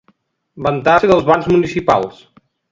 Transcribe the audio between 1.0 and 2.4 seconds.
dels bans municipals.